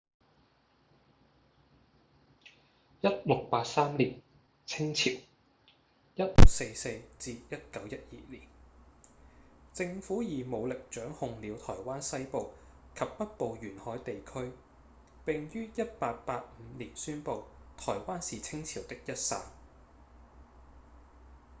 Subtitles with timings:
[3.03, 4.19] 1683年
[4.65, 5.11] 清朝
[6.15, 8.47] 1644-1912 年
[9.75, 12.51] 政府以武力掌控了臺灣西部
[12.95, 14.51] 及北部沿海地區
[15.23, 16.43] 並於1885
[16.79, 17.43] 年宣布
[17.77, 19.39] 臺灣是清朝的一省